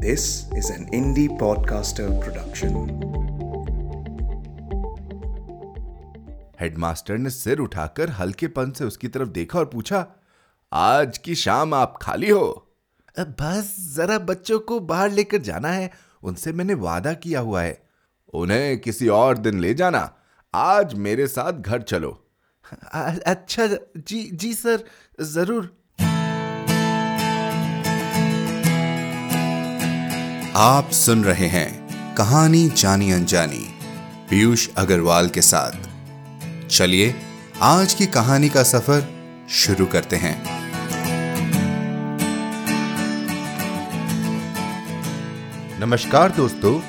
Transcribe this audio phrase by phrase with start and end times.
[0.00, 2.74] This is an indie podcaster production.
[6.60, 10.06] Headmaster ने सिर उठाकर हल्केपन से उसकी तरफ़ देखा और पूछा
[10.72, 12.74] आज की शाम आप खाली हो?
[13.20, 15.90] बस जरा बच्चों को बाहर लेकर जाना है।
[16.22, 17.82] उनसे मैंने वादा किया हुआ है।
[18.34, 20.14] उन्हें किसी और दिन ले जाना।
[20.54, 22.24] आज मेरे साथ घर चलो।
[23.26, 23.66] अच्छा
[23.96, 24.84] जी जी सर
[25.20, 25.85] ज़रूर।
[30.58, 33.74] आप सुन रहे हैं कहानी जानी अनजानी,
[34.30, 35.72] पीयूष अग्रवाल के साथ।
[36.68, 37.14] चलिए,
[37.62, 39.08] आज की कहानी का सफ़र
[39.50, 40.42] शुरू करते हैं।
[45.80, 46.80] नमस्कार दोस्तों,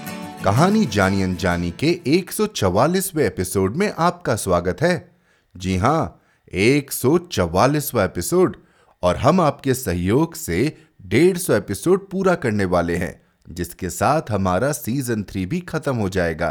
[0.43, 5.15] कहानी जानी अनजानी के 144वें एपिसोड में आपका स्वागत है।
[5.57, 6.21] जी हाँ
[6.53, 8.57] 144वां एपिसोड
[9.03, 15.23] और हम आपके सहयोग से 150 एपिसोड पूरा करने वाले हैं। जिसके साथ हमारा सीज़न
[15.23, 16.49] थ्री भी खत्म हो जाएगा।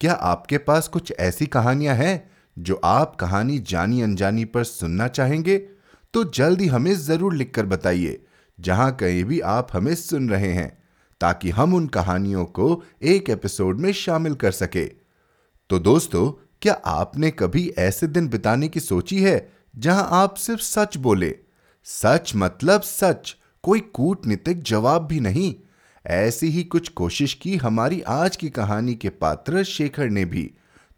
[0.00, 5.56] क्या आपके पास कुछ ऐसी कहानियाँ हैं जो आप कहानी जानी अनजानी पर सुनना चाहेंगे?
[6.14, 8.24] तो जल्दी हमें ज़रूर लिखकर बताइए,
[8.58, 10.82] जहाँ कहीं भी आप हमें सुन रहे हैं,
[11.20, 14.84] ताकि हम उन कहानियों को एक एपिसोड में शामिल कर सके।
[15.70, 16.30] तो दोस्तों,
[16.62, 21.34] क्या आपने कभी ऐसे दिन बिताने की सोची है, जहाँ आप सिर्फ़ सच बोले?
[21.84, 25.54] सच मतलब सच, कोई कूटनीतिक जवाब भी नहीं।
[26.06, 30.50] ऐसी ही कुछ कोशिश की हमारी आज की कहानी के पात्र शेखर ने भी।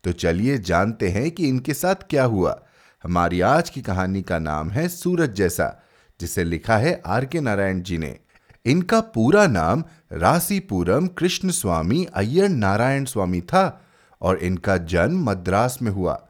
[0.05, 2.63] तो चलिए जानते हैं कि इनके साथ क्या हुआ।
[3.03, 5.83] हमारी आज की कहानी का नाम है सूरज जैसा,
[6.21, 8.19] जिसे लिखा है आर के नारायण जी ने।
[8.67, 13.85] इनका पूरा नाम रासीपुरम कृष्ण स्वामी अय्यर नारायण स्वामी था
[14.23, 16.29] और इनका जन्म मद्रास में हुआ।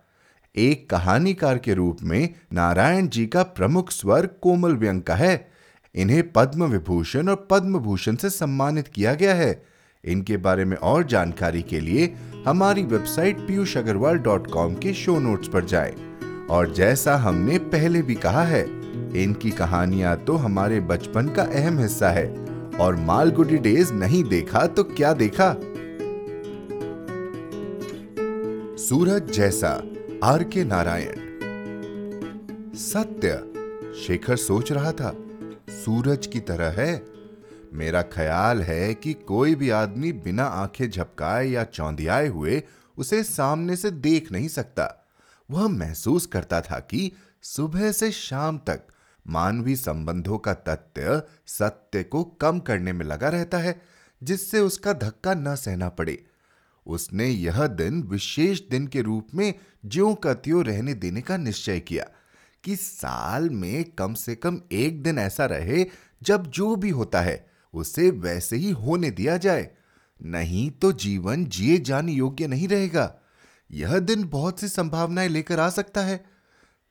[0.56, 5.58] एक कहानीकार के रूप में नारायण जी का प्रमुख स्वर कोमल व्यंग का है।
[5.94, 9.62] इन्हें पद्म विभूषण और पद्म भूषण से सम्मानित किया गया है।
[10.05, 12.14] इनके बारे में और जानकारी के लिए
[12.47, 15.94] हमारी website Piyush Agarwal dot com के शो नोट्स पर जाएँ।
[16.50, 18.62] और जैसा हमने पहले भी कहा है,
[19.22, 22.26] इनकी कहानियाँ तो हमारे बचपन का अहम हिस्सा है,
[22.81, 25.55] और मालगुडी डेज़ नहीं देखा तो क्या देखा?
[28.78, 29.82] सूरज जैसा,
[30.25, 31.26] आर के नारायण।
[32.75, 33.43] सत्य,
[34.06, 35.16] शेखर सोच रहा था।
[35.71, 37.06] सूरज की तरह है।
[37.73, 42.62] मेरा ख्याल है कि कोई भी आदमी बिना आँखें झपकाए या चौंधियाए हुए
[42.99, 45.06] उसे सामने से देख नहीं सकता।
[45.51, 47.12] वह महसूस करता था कि
[47.43, 48.83] सुबह से शाम तक
[49.27, 53.83] मानवीय संबंधों का तथ्य सत्य को कम करने में लगा रहता है,
[54.23, 56.25] जिससे उसका धक्का न सहना पड़े।
[56.87, 59.55] उसने यह दिन विशेष दिन के रूप में
[59.87, 62.05] ज्यो का त्यों रहने देने का निश्चय किया।
[62.64, 65.86] कि साल में कम से कम एक दिन ऐसा रहे
[66.22, 69.70] जब जो भी होता है, उसे वैसे ही होने दिया जाए।
[70.22, 73.20] नहीं तो जीवन जिए जाने योग्य नहीं रहेगा।
[73.70, 76.24] यह दिन बहुत सी संभावनाएँ लेकर आ सकता है।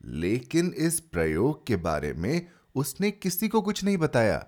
[0.05, 4.47] लेकिन इस प्रयोग के बारे में उसने किसी को कुछ नहीं बताया।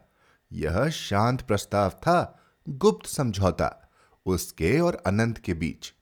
[0.51, 3.91] यह शांत प्रस्ताव था, गुप्त समझौता,
[4.25, 5.93] उसके और अनंत के बीच।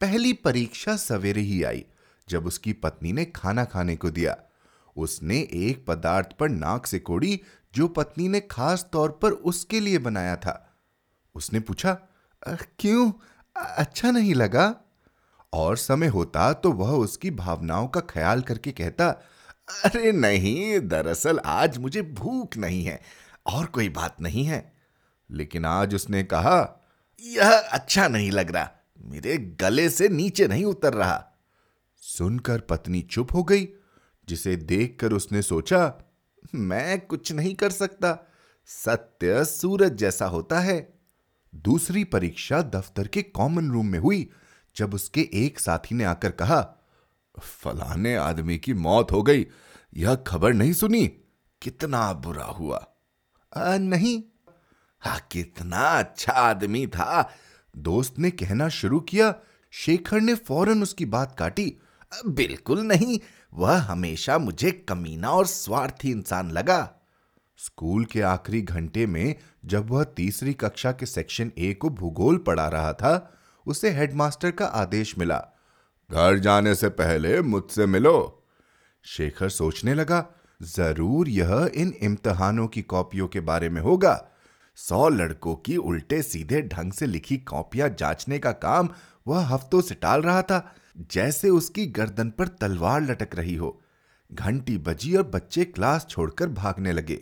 [0.00, 1.84] पहली परीक्षा सवेरे ही आई।
[2.28, 4.36] जब उसकी पत्नी ने खाना खाने को दिया।
[4.96, 7.40] उसने एक पदार्थ पर नाक से कोड़ी,
[7.74, 10.76] जो पत्नी ने खास तौर पर उसके लिए बनाया था।
[11.34, 11.96] उसने पूछा
[12.42, 13.12] क्यों?
[13.56, 14.74] अच्छा नहीं लगा?
[15.52, 19.08] और समय होता तो वह उसकी भावनाओं का ख्याल करके कहता,
[19.84, 23.00] अरे नहीं, दरअसल आज मुझे भूख नहीं है,
[23.46, 24.72] और कोई बात नहीं है।
[25.30, 26.80] लेकिन आज उसने कहा,
[27.22, 28.70] यह अच्छा नहीं लग रहा,
[29.00, 31.24] मेरे गले से नीचे नहीं उतर रहा।
[32.06, 33.68] सुनकर पत्नी चुप हो गई
[34.28, 35.94] जिसे देखकर उसने सोचा
[36.54, 38.28] मैं कुछ नहीं कर सकता।
[38.66, 40.98] सत्य सूरज जैसा होता है।
[41.54, 44.30] दूसरी परीक्षा दफ्तर के कॉमन रूम में हुई
[44.76, 46.76] जब उसके एक साथी ने आकर कहा
[47.40, 49.46] फलाने आदमी की मौत हो गई।
[49.96, 51.06] यह खबर नहीं सुनी?
[51.62, 52.86] कितना बुरा हुआ?
[53.56, 54.22] आ, नहीं।
[55.00, 57.30] हा कितना अच्छा आदमी था।
[57.76, 59.34] दोस्त ने कहना शुरू किया
[59.70, 61.76] शेखर ने फ़ौरन उसकी बात काटी
[62.26, 63.18] बिल्कुल नहीं।
[63.54, 66.90] वह हमेशा मुझे कमीना और स्वार्थी इंसान लगा।
[67.58, 69.34] स्कूल के आखिरी घंटे में
[69.64, 73.32] जब वह तीसरी कक्षा के सेक्शन ए को भूगोल पढ़ा रहा था,
[73.66, 75.38] उसे हेडमास्टर का आदेश मिला,
[76.10, 78.44] घर जाने से पहले मुझसे मिलो।
[79.04, 80.26] शेखर सोचने लगा,
[80.62, 84.14] ज़रूर यह इन इम्तहानों की कॉपियों के बारे में होगा।
[84.78, 88.88] सौ लड़कों की उल्टे सीधे ढंग से लिखी कॉपियाँ जांचने का काम
[89.26, 90.74] वह हफ्तों से टाल रहा था,
[91.12, 93.80] जैसे उसकी गर्दन पर तलवार लटक रही हो।
[94.30, 97.20] घंटी बजी और बच्चे क्लास छोड़कर भागने लगे।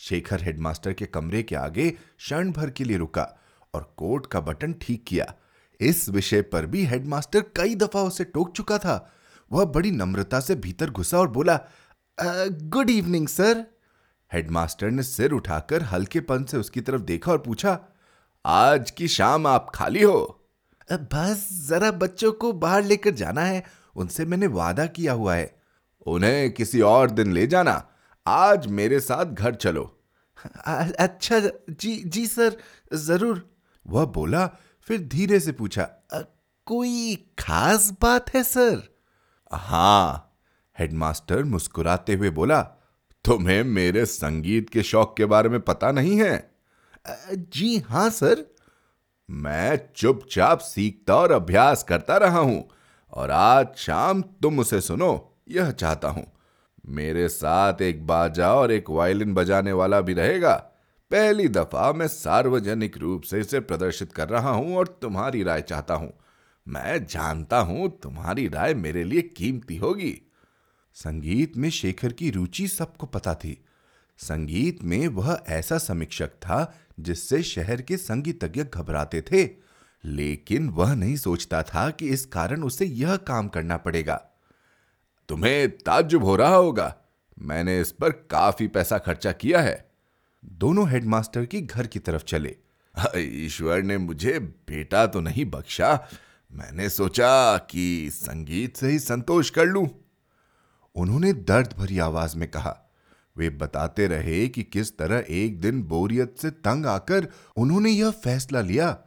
[0.00, 3.28] शेखर हेडमास्टर के कमरे के आगे क्षण भर के लिए रुका
[3.74, 5.32] और कोट का बटन ठीक किया।
[5.80, 8.98] इस विषय पर भी हेडमास्टर कई दफ़ा उसे टोक चुका था।
[9.50, 11.58] वह बड़ी नम्रता से भीतर घुसा और बोला
[12.18, 13.64] गुड इवनिंग, सर।
[14.32, 17.78] हेडमास्टर ने सिर उठाकर हल्केपन से उसकी तरफ़ देखा और पूछा,
[18.44, 20.48] आज की शाम आप खाली हो?
[20.90, 23.62] बस, जरा बच्चों को बाहर लेकर जाना है,
[23.96, 25.54] उनसे मैंने वादा किया हुआ है।
[26.06, 27.82] उन्हें किसी और दिन ले जाना,
[28.26, 29.92] आज मेरे साथ घर चलो।
[30.38, 31.40] अच्छा
[31.70, 32.56] जी जी सर,
[32.94, 33.48] ज़रूर।
[33.86, 34.46] वह बोला,
[34.88, 35.88] फिर धीरे से पूछा
[36.66, 38.82] कोई खास बात है, सर?
[39.50, 40.32] हाँ
[40.76, 42.60] हेडमास्टर मुस्कुराते हुए बोला
[43.26, 46.50] तुम्हें मेरे संगीत के शौक के बारे में पता नहीं है?
[47.30, 48.44] जी हाँ, सर।
[49.28, 52.68] मैं चुपचाप सीखता और अभ्यास करता रहा हूँ,
[53.12, 56.26] और आज शाम तुम उसे सुनो, यह चाहता हूँ।
[56.88, 60.54] मेरे साथ एक बाजा और एक वायलिन बजाने वाला भी रहेगा।
[61.10, 65.94] पहली दफ़ा मैं सार्वजनिक रूप से इसे प्रदर्शित कर रहा हूँ और तुम्हारी राय चाहता
[65.94, 66.12] हूँ।
[66.66, 70.25] मैं जानता हूँ तुम्हारी राय मेरे लिए कीमती होगी।
[70.96, 73.64] संगीत में शेखर की रुचि सबको पता थी।
[74.18, 79.50] संगीत में वह ऐसा समीक्षक था जिससे शहर के संगीतज्ञ घबराते थे।
[80.04, 84.16] लेकिन वह नहीं सोचता था कि इस कारण उसे यह काम करना पड़ेगा।
[85.28, 86.96] तुम्हें ताज्जुब हो रहा होगा।
[87.38, 89.90] मैंने इस पर काफ़ी पैसा खर्चा किया है।
[90.44, 92.56] दोनों हेडमास्टर की घर की तरफ़ चले।
[93.16, 96.08] ईश्वर ने मुझे बेटा तो नहीं बख्शा।
[96.52, 100.05] मैंने सोचा कि संगीत से ही संतोष कर लूँ।
[100.96, 102.90] उन्होंने दर्द भरी आवाज़ में कहा।
[103.36, 108.60] वे बताते रहे कि किस तरह एक दिन बोरियत से तंग आकर उन्होंने यह फैसला
[108.60, 108.98] लिया।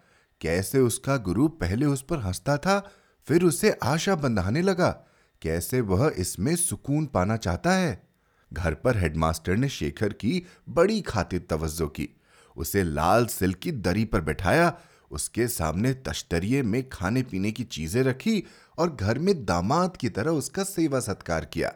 [0.42, 2.92] कैसे उसका गुरु पहले उस पर हंसता था,
[3.28, 5.06] फिर उसे आशा बंधाने लगा।
[5.42, 8.08] कैसे वह इसमें सुकून पाना चाहता है?
[8.54, 12.10] घर पर हेडमास्टर ने शेखर की बड़ी खातिर तवज्जो की।
[12.58, 14.80] उसे लाल सिल्क की दरी पर बैठाया
[15.12, 18.44] उसके सामने तश्तरिये में खाने पीने की चीज़ें रखी
[18.78, 21.74] और घर में दामाद की तरह उसका सेवा सत्कार किया।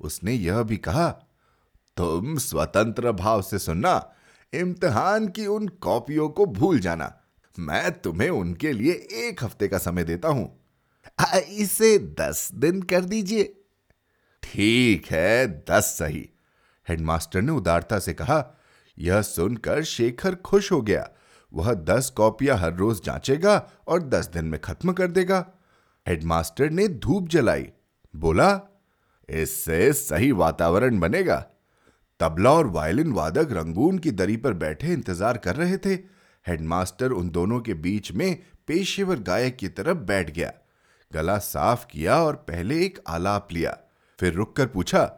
[0.00, 1.08] उसने यह भी कहा,
[1.96, 4.12] तुम स्वतंत्र भाव से सुनना,
[4.52, 7.12] इम्तिहान की उन कॉपियों को भूल जाना।
[7.58, 10.54] मैं तुम्हें उनके लिए एक हफ़्ते का समय देता हूँ।
[11.48, 13.44] इसे दस दिन कर दीजिए।
[14.42, 16.28] ठीक है, दस सही।
[16.88, 18.44] हेडमास्टर ने उदारता से कहा।
[18.98, 21.08] यह सुनकर शेखर खुश हो गया।
[21.52, 23.56] वह दस कॉपियाँ हर रोज जांचेगा
[23.88, 25.44] और दस दिन में खत्म कर देगा।
[26.06, 27.66] हेडमास्टर ने धूप जलाई।
[28.14, 28.60] बोला,
[29.28, 31.36] इससे सही वातावरण बनेगा।
[32.20, 35.94] तबला और वायलिन वादक रंगून की दरी पर बैठे इंतज़ार कर रहे थे।
[36.46, 40.52] हेडमास्टर उन दोनों के बीच में पेशेवर गायक की तरफ़ बैठ गया।
[41.12, 43.76] गला साफ़ किया और पहले एक आलाप लिया।
[44.18, 45.10] फिर रुककर पूछा,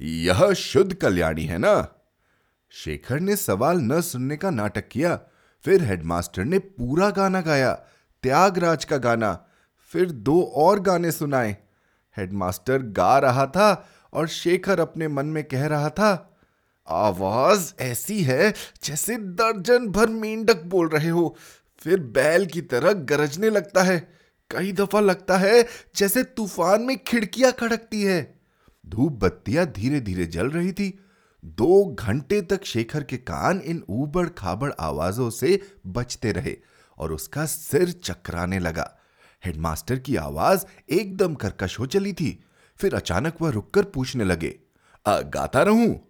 [0.00, 1.88] यह शुद्ध कल्याणी है ना?
[2.70, 5.20] शेखर ने सवाल न सुनने का नाटक किया।
[5.64, 7.72] फिर हेडमास्टर ने पूरा गाना गाया,
[8.24, 9.32] त्यागराज का गाना,
[9.92, 11.56] फिर दो और गाने सुनाए।
[12.16, 16.30] हेडमास्टर गा रहा था और शेखर अपने मन में कह रहा था,
[16.88, 18.52] आवाज़ ऐसी है
[18.84, 21.34] जैसे दर्जन भर मेंढक बोल रहे हो।
[21.82, 23.98] फिर बैल की तरह गरजने लगता है,
[24.50, 25.64] कई दफ़ा लगता है
[25.96, 28.22] जैसे तूफ़ान में खिड़कियाँ खड़कती है।
[28.84, 30.98] धूप बत्तियाँ धीरे धीरे जल रही थी।
[31.44, 36.56] दो घंटे तक शेखर के कान इन ऊबड़ खाबड़ आवाजों से बचते रहे
[36.98, 38.98] और उसका सिर चकराने लगा।
[39.44, 42.44] हेडमास्टर की आवाज़ एकदम कर्कश हो चली थी।
[42.76, 44.58] फिर अचानक वह रुककर पूछने लगे
[45.06, 46.00] आ, गाता रहूँ?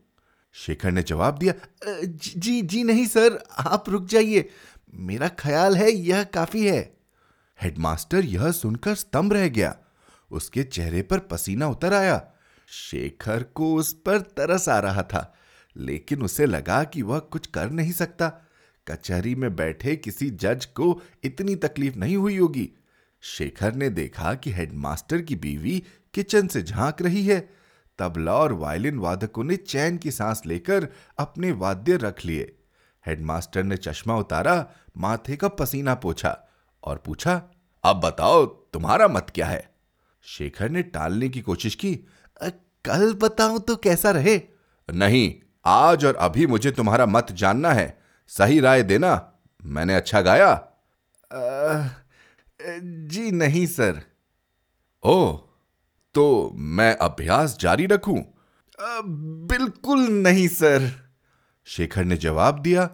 [0.52, 1.54] शेखर ने जवाब दिया
[2.04, 4.48] जी जी नहीं सर आप रुक जाइए।
[4.94, 6.96] मेरा ख्याल है यह काफ़ी है।
[7.62, 9.76] हेडमास्टर यह सुनकर स्तंभ रह गया।
[10.30, 12.30] उसके चेहरे पर पसीना उतर आया।
[12.74, 15.34] शेखर को उस पर तरस आ रहा था,
[15.76, 18.28] लेकिन उसे लगा कि वह कुछ कर नहीं सकता।
[18.88, 22.70] कचहरी में बैठे किसी जज को इतनी तकलीफ़ नहीं हुई होगी।
[23.20, 25.82] शेखर ने देखा कि हेडमास्टर की बीवी
[26.14, 27.50] किचन से झाँक रही है।
[27.98, 30.88] तबला और वायलिन वादकों ने चैन की सांस लेकर
[31.18, 32.56] अपने वाद्य रख लिए।
[33.06, 36.48] हेडमास्टर ने चश्मा उतारा, माथे का पसीना पोछा
[36.84, 37.42] और पूछा,
[37.84, 39.74] अब बताओ, तुम्हारा मत क्या है?
[40.22, 41.98] शेखर ने टालने की कोशिश की
[42.84, 44.40] कल बताऊँ तो कैसा रहे?
[44.88, 45.34] नहीं
[45.66, 47.98] आज और अभी मुझे तुम्हारा मत जानना है।
[48.28, 49.32] सही राय देना।
[49.64, 50.50] मैंने अच्छा गाया?
[50.50, 51.88] आ,
[52.60, 54.00] जी नहीं सर।
[55.02, 55.32] ओ
[56.14, 58.18] तो मैं अभ्यास जारी रखूँ?
[58.18, 59.00] आ,
[59.50, 60.90] बिल्कुल नहीं सर।
[61.66, 62.90] शेखर ने जवाब दिया।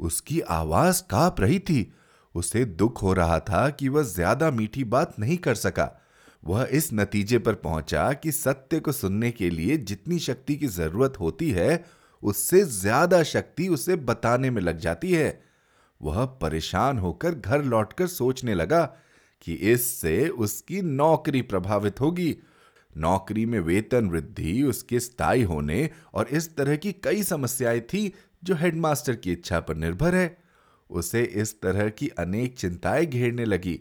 [0.00, 1.92] उसकी आवाज़ काँप रही थी।
[2.34, 6.03] उसे दुख हो रहा था कि वह ज़्यादा मीठी बात नहीं कर सका।
[6.44, 11.20] वह इस नतीजे पर पहुँचा कि सत्य को सुनने के लिए जितनी शक्ति की ज़रूरत
[11.20, 11.84] होती है,
[12.22, 15.42] उससे ज़्यादा शक्ति उसे बताने में लग जाती है।
[16.02, 18.84] वह परेशान होकर घर लौटकर सोचने लगा
[19.40, 22.36] कि इससे उसकी नौकरी प्रभावित होगी।
[22.96, 28.12] नौकरी में वेतन वृद्धि, उसके स्थायी होने और इस तरह की कई समस्याएँ थी
[28.44, 30.36] जो हेडमास्टर की इच्छा पर निर्भर है।
[30.90, 33.80] उसे इस तरह की अनेक चिंताएँ घेरने लगी।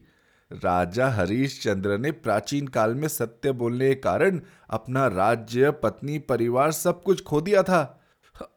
[0.53, 6.71] राजा हरीश चंद्र ने प्राचीन काल में सत्य बोलने के कारण अपना राज्य, पत्नी, परिवार
[6.71, 8.01] सब कुछ खो दिया था।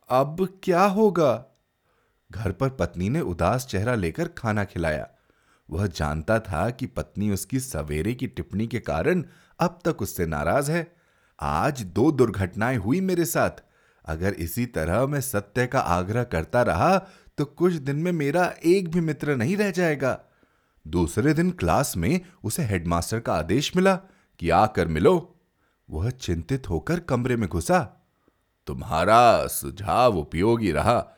[0.09, 1.45] अब क्या होगा?
[2.33, 5.09] घर पर पत्नी ने उदास चेहरा लेकर खाना खिलाया।
[5.71, 9.25] वह जानता था कि पत्नी उसकी सवेरे की टिप्पणी के कारण
[9.61, 10.87] अब तक उससे नाराज़ है।
[11.41, 13.63] आज दो दुर्घटनाएँ हुई मेरे साथ।
[14.07, 16.99] अगर इसी तरह मैं सत्य का आग्रह करता रहा
[17.39, 20.21] तो कुछ दिन में मेरा एक भी मित्र नहीं रह जाएगा।
[20.87, 23.97] दूसरे दिन क्लास में उसे हेडमास्टर का आदेश मिला
[24.39, 25.37] कि आकर मिलो।
[25.91, 28.09] वह चिंतित होकर कमरे में घुसा।
[28.67, 31.09] तुम्हारा सुझाव उपयोगी रहा।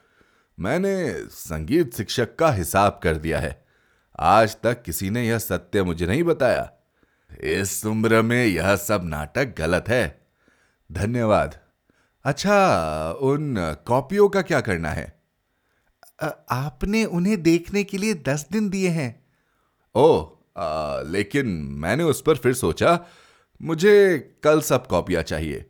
[0.60, 3.64] मैंने संगीत शिक्षक का हिसाब कर दिया है।
[4.18, 6.72] आज तक किसी ने यह सत्य मुझे नहीं बताया।
[7.40, 10.26] इस उम्र में यह सब नाटक गलत है।
[10.92, 11.58] धन्यवाद।
[12.24, 12.78] अच्छा
[13.12, 13.54] उन
[13.86, 15.22] कॉपियों का क्या करना है?
[16.50, 19.27] आपने उन्हें देखने के लिए दस दिन दिए हैं।
[19.94, 20.34] ओ
[21.06, 21.48] लेकिन
[21.80, 22.98] मैंने उस पर फिर सोचा
[23.60, 25.64] मुझे कल सब कॉपियाँ चाहिए।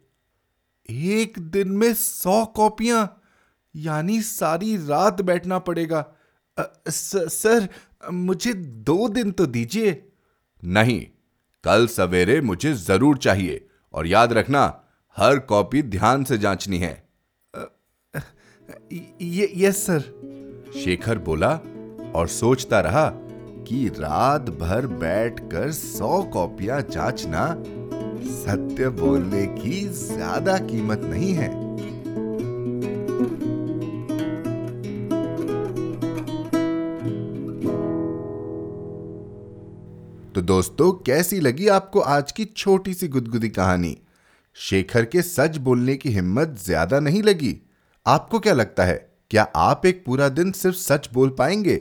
[1.15, 3.01] एक दिन में सौ कॉपियाँ
[3.75, 5.99] यानी सारी रात बैठना पड़ेगा।
[6.59, 7.69] आ, स, सर
[8.13, 10.03] मुझे दो दिन तो दीजिए।
[10.63, 11.01] नहीं
[11.65, 14.65] कल सवेरे मुझे ज़रूर चाहिए और याद रखना
[15.17, 16.93] हर कॉपी ध्यान से जांचनी है।
[19.23, 20.01] ये यस सर।
[20.77, 21.55] शेखर बोला
[22.15, 23.09] और सोचता रहा
[23.69, 27.47] कि रात भर बैठकर सौ कॉपियाँ जांचना
[28.25, 31.49] सत्य बोलने की ज़्यादा कीमत नहीं है।
[40.35, 43.97] तो दोस्तों, कैसी लगी आपको आज की छोटी सी गुदगुदी कहानी?
[44.57, 47.55] शेखर के सच बोलने की हिम्मत ज़्यादा नहीं लगी।
[48.07, 48.97] आपको क्या लगता है,
[49.31, 51.81] क्या आप एक पूरा दिन सिर्फ़ सच बोल पाएँगे?